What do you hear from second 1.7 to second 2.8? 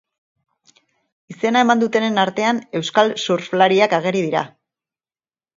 dutenen artean